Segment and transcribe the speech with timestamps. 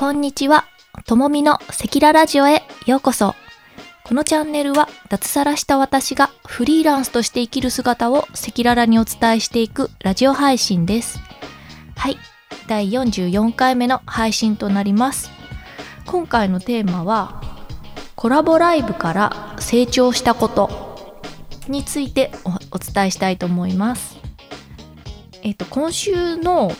[0.00, 0.64] こんにちは。
[1.04, 3.34] ともみのセキララジオへようこそ。
[4.04, 11.20] このチャンネルは脱サラした私がフリーランスとして生きる姿をセキララにお伝えしていくラジオ配信です。
[11.96, 12.16] はい。
[12.66, 15.30] 第44回目の配信となります。
[16.06, 17.42] 今回のテーマは
[18.16, 21.28] コラボライブから成長したこと
[21.68, 24.16] についておお伝えしたいと思います。
[25.42, 26.72] えっ、と、今週の、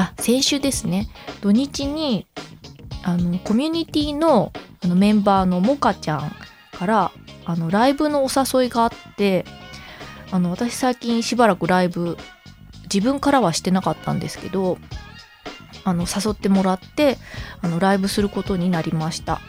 [0.00, 1.08] あ、先週ですね。
[1.42, 2.26] 土日に
[3.02, 4.52] あのコミュニティの
[4.82, 6.32] あのメンバーのモカちゃん
[6.72, 7.12] から
[7.44, 9.44] あのライブのお誘いがあって
[10.30, 12.16] あの私最近しばらくライブ
[12.84, 14.78] 自分からはしてなかったんですけど
[15.84, 17.18] あの誘ってもらって
[17.60, 19.40] あのライブすることになりました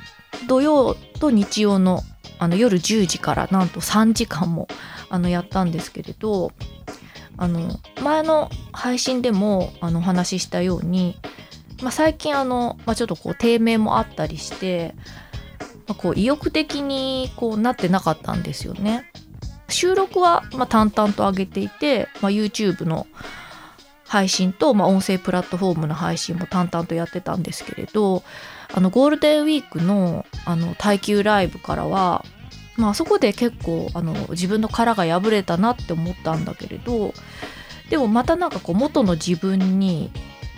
[0.47, 2.01] 土曜と日曜の
[2.39, 4.67] あの夜10時からなんと3時間も
[5.09, 6.51] あのやったんですけれど
[7.37, 11.17] あの前の配信でもあのお話ししたように
[11.81, 14.93] まあ、最近あの、まあ、ちょっとこう低迷もあったりして、
[15.87, 19.09] まあ、こう意欲的にこうなってなかったんですよね。
[19.69, 23.07] 収録はま淡々と上げていて、ま、YouTube の
[24.05, 28.23] 配信と、ま、音声プラットフォームの配信も淡々とやってたんですけれど
[28.73, 32.25] あのゴールデンウィークのあの耐久ライブからは、
[32.81, 37.13] まあそこで結構あの自分の殻が破れたなって思ったんだけれど
[37.91, 40.09] でもまたなんかこう元の自分に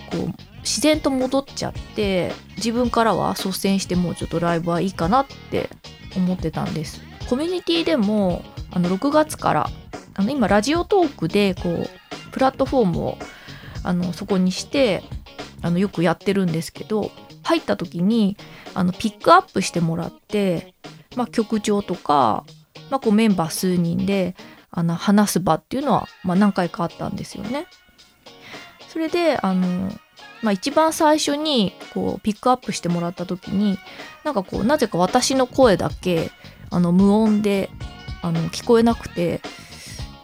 [0.09, 5.69] こう自然と戻っちゃって自分からは率先してもうちょっとライブはいいかなって
[6.15, 7.01] 思ってたんです。
[7.29, 9.69] コミュニティでもあの6月から
[10.13, 11.89] あの今ラジオトークでこう
[12.31, 13.17] プラットフォームを
[13.83, 15.03] あのそこにして
[15.61, 17.11] あのよくやってるんですけど
[17.43, 18.37] 入った時に
[18.73, 20.73] あのピックアップしてもらって、
[21.15, 22.45] まあ、局長とか、
[22.89, 24.35] まあ、こうメンバー数人で
[24.71, 27.67] あの話す場っていうのは、まあ、何回かあったんですよね。
[28.87, 29.91] それであの
[30.43, 33.79] まあ、一番最初にこうピックアップしてもらった時に
[34.25, 36.31] なんかこうなぜか私の声だけ
[36.69, 37.69] あの無音で
[38.21, 39.41] あの聞こえなくて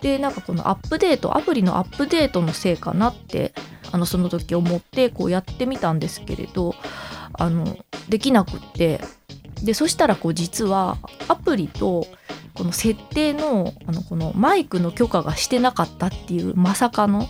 [0.01, 3.53] でなんかこのアップデートアプリのアップデートのせいかなって
[3.91, 6.75] あのその時思ってこうやってみたんですけれど
[7.33, 7.77] あの
[8.09, 9.01] できなくって
[9.63, 10.97] でそしたらこう実は
[11.27, 12.07] アプリと
[12.53, 17.27] この設定のあのこのマイクの許可がしてなかったっていうまさかの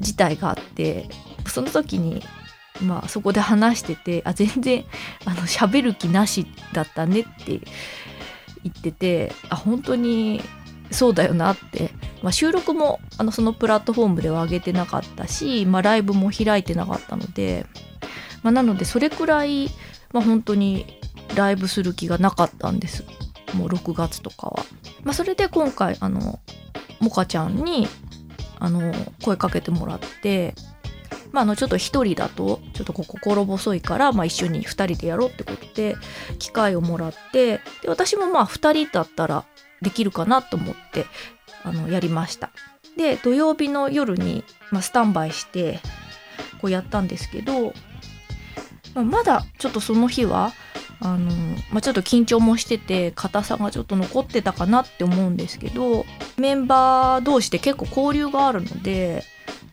[0.00, 1.08] 事態があって
[1.46, 2.22] その時に
[2.82, 4.84] まあそこで話しててあ全然
[5.24, 7.60] あの喋る気なしだったねって
[8.62, 10.40] 言っててあ本当に
[10.90, 11.90] そうだよなって、
[12.22, 17.66] まあ、収録もあのそのプラットフォームでは上げてなかったし、まあ、ライブも開いてなかったので、
[18.42, 19.68] まあ、なのでそれくらい、
[20.12, 21.00] まあ、本当に
[21.34, 23.04] ライブする気がなかったんです
[23.54, 24.64] もう6月とかは。
[25.02, 26.40] まあ、それで今回あの
[27.00, 27.88] モカちゃんに
[28.58, 30.54] あの声かけてもらって
[31.32, 35.96] まあ、あのちょっと一人だとちょっと心細いから、まあ、一緒に二人でやろうってことで
[36.38, 39.44] 機会をもらってで私もまあ二人だったら
[39.80, 41.06] できるかなと思って
[41.64, 42.50] あのやりました
[42.96, 45.80] で土曜日の夜に、まあ、スタンバイして
[46.60, 47.72] こうやったんですけど、
[48.94, 50.52] まあ、まだちょっとその日は
[51.02, 51.30] あの、
[51.70, 56.06] まあ、ちょっと緊張もしてて硬さがちょっと残ってたかなって思うんですけど
[56.38, 59.24] メンバー同士で結構交流があるので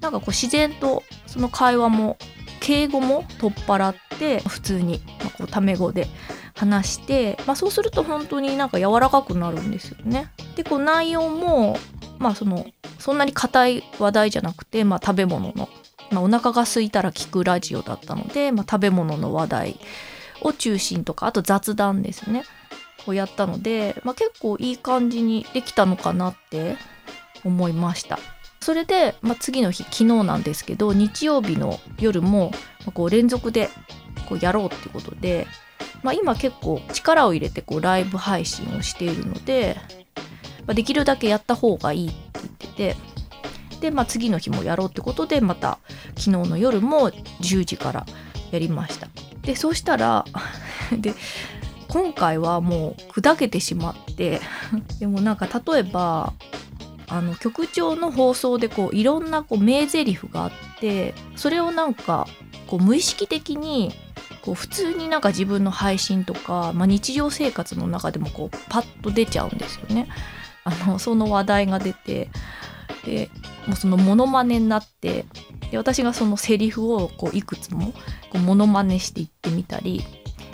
[0.02, 2.18] なんかこう自然とその会話も
[2.62, 6.08] 敬語も取っ払って普通にまあこうタメ語で
[6.56, 10.30] 話して、まあ、そうすると本当になんか柔らかくなるんですよね。
[10.56, 11.78] でこう内容も
[12.18, 12.66] まあその
[12.98, 15.70] そんなに硬い話題じゃなくて、まあ、食べ物の、
[16.12, 19.80] まあ、お腹が空いたら聞くラジオだったので、まあ、食べ物の話題
[20.42, 22.44] を中心とかあと雑談ですね
[23.08, 26.78] をやったので、まあ、結構いい感じにできたのかなって
[27.44, 28.20] 思いました。
[28.60, 32.52] それで、まあ、次の日昨日なんですけど日曜日の夜も、
[32.94, 33.70] こう連続で
[34.28, 35.48] こうやろうってことで、
[36.04, 39.78] まあ、今結構力を入れてこうライブ配信をしているので、
[40.66, 42.96] まあ、できるだけやった方がいいって言ってて
[43.80, 45.80] で、まあ、次の日もやろうってことでまた
[46.18, 48.06] 昨日の夜も10時から
[48.52, 49.08] やりました。
[49.42, 50.26] でそうしたら
[50.98, 51.14] で
[51.88, 54.42] 今回はもう砕けてしまって
[55.00, 56.34] でもなんか例えば
[57.08, 62.28] あの局長の放送でこういろんなこう名台詞があってそれをなんか
[62.68, 63.92] こう無意識的に
[64.42, 70.08] こう普通になんか自分の配信とか、まあ、日常生活の中でもこうパッと出ちゃうんですよね。
[70.64, 72.30] あのその話題が出て
[73.06, 73.30] で
[73.66, 75.26] もうそのモノマネになって
[75.72, 77.94] で私がそのセリフをこういくつも
[78.32, 80.04] こうモノマネしていってみたり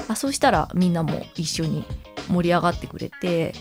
[0.07, 1.85] あそうしたらみんなも一緒に
[2.29, 3.53] 盛り上がってくれて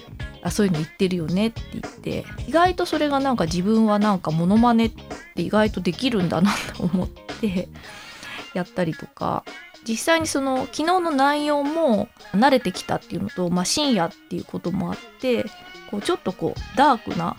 [0.43, 4.93] あそういうの言ってるよねって言って意外とそれがなんか自分はなんかモノマネっ
[5.35, 7.69] て意外とできるんだなと思って
[8.55, 9.45] やったりとか
[9.87, 15.45] 実際にその昨日の内容も慣れてきたっていうのと、まあ、深夜っていうこともあって
[15.91, 17.37] こうちょっとこうダークな、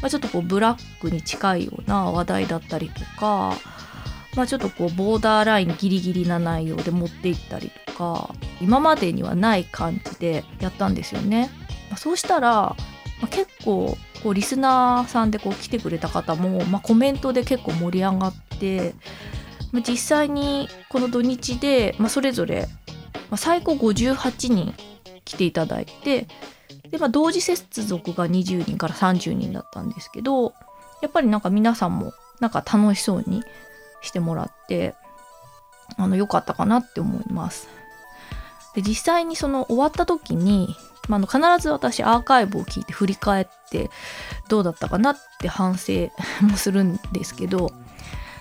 [0.00, 3.56] まあ、ちょっとこうブラックに近いような話題だったりとか、
[4.36, 11.50] まあ、ちょっとこうボーダーラインギリギリな内容で持っていったりとか今までにはない感じでやったんですよね。
[11.90, 12.76] まあ、そうしたら、
[13.20, 18.94] ま、結構こうリスナーさんでこう来てくれた方も、ま、コメントで結構盛り上がって
[19.72, 22.68] ま、実際にこの土日で、ま、それぞれ、
[23.30, 24.74] ま、最高58人
[25.24, 26.26] 来ていただいて
[26.90, 30.54] で、まあ、同時接続が20人から30人だったんですけど
[31.02, 33.42] やっぱりなんか皆さんもなんか楽しそうに
[34.00, 34.94] してもらって
[35.96, 37.68] あの良かったかなって思います。
[38.74, 40.76] で実際にその終わった時に、
[41.08, 43.90] まあ、の必ず私アーカイブを聞いて振り返って
[44.48, 46.10] どうだったかなって反省
[46.42, 47.72] もするんですけど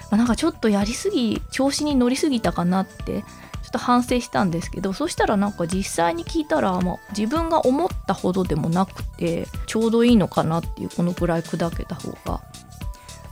[0.10, 3.24] まあ、なんかちょっとやりすぎ調子に乗りすぎたかなって
[3.68, 12.42] ちょっと反省したんですけどそしたらなんか実際に聞いたら、まあ、自分が思ったほどでもなくてちょうどいいのかなっていうこのくらい砕けた方が。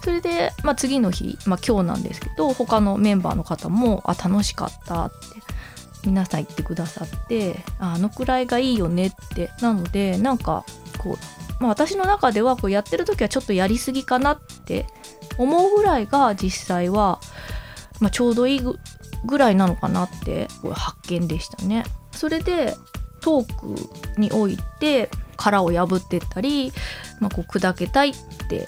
[0.04, 5.16] それで、まあ、次の日、まあ、今日なんですけど他のメンバーの方も「あ楽しかった」って
[6.06, 10.64] 皆さん言ってくださってあのくらいがいいよねってなのでなんか
[11.00, 14.86] こう、まあ、私の中ではこうやってる時はちょっとやりすぎかなって
[15.38, 17.20] 思うぐらいが実際は、
[18.00, 18.62] まあ、ちょうどいい
[19.26, 21.86] ぐらいなのかなってこれ発見でしたね。
[22.12, 22.76] それで
[23.22, 23.54] トー
[24.16, 26.72] クにおいて殻を破ってったり、
[27.20, 28.14] まあ、こう砕けたいっ
[28.50, 28.68] て、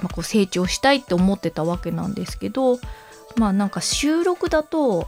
[0.00, 2.78] まあ、こう成長したいって思ってたわけなんですけど
[3.36, 5.06] まあなんか収録だと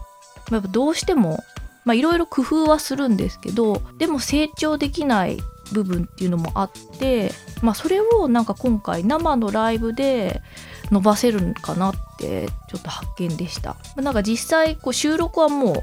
[0.50, 1.42] やっぱどうしても
[1.86, 5.38] いろいろ工夫はするんですけどでも成長できない
[5.73, 7.31] 部分っていうのもあって、
[7.62, 10.43] まあ、それをなんか今回生のライブで
[10.91, 13.76] 伸ばせるんかなってちょっと発見でした。
[13.97, 15.82] なんか実際こう収録はもう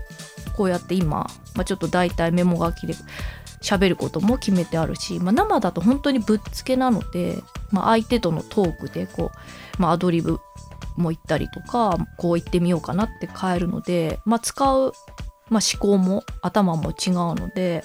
[0.56, 2.96] こうやって今、まあ、ちょっと大体メモ書きで
[3.62, 7.42] 喋ることも決めてあるし、まあ、生だと本当にぶっつけなので、
[7.72, 9.32] まあ、相手とのトークでこ
[9.78, 10.40] う、まあ、アドリブ
[10.96, 14.94] も言ったりとかこう言ってみようかなって変えるので、まあ、使う、
[15.50, 17.84] まあ、思考も頭も違うので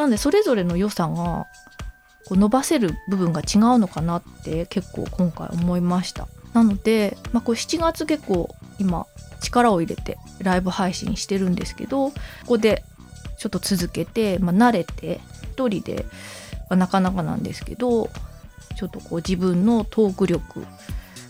[0.00, 1.46] なんでそれぞれの良さが
[2.26, 8.48] こう伸ばせる部分が違うのかなって結構今回思いましたなので、まあ、こう7月結構
[8.78, 9.06] 今
[9.42, 12.14] 力を入れてライブ配信してるんですけどこ
[12.46, 12.82] こで
[13.38, 15.20] ちょっと続けて、まあ、慣れて
[15.52, 16.06] 一人で
[16.70, 18.08] はなかなかなんですけど
[18.76, 20.66] ちょっとこう自分のトーク力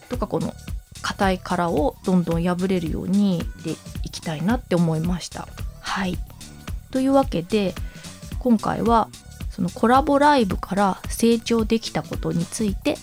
[0.09, 0.55] とかこの
[1.03, 3.73] 硬い殻をどんどん破れるようにで
[4.05, 5.49] いきたいなって思いました。
[5.81, 6.17] はい
[6.93, 7.75] というわけで
[8.41, 9.09] 今回は
[9.51, 12.97] そのコラボライブから成長できたことについて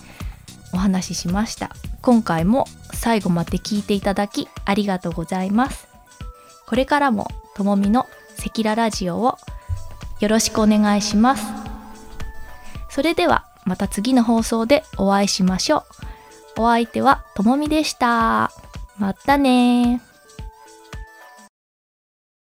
[0.74, 1.70] お話ししました。
[2.02, 5.88] 今回も最後まで聞いていただきありがとうございます。
[6.66, 8.06] これからもともみの
[8.36, 9.38] セキララジオを
[10.20, 11.46] よろしくお願いします。
[12.90, 15.84] それではまた次の放送でお会いしましょ
[16.56, 16.62] う。
[16.62, 18.50] お相手はともみでした。
[18.98, 20.02] またね